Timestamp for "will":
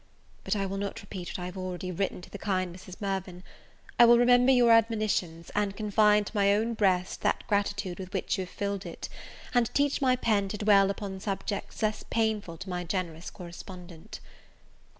0.65-0.79, 4.05-4.17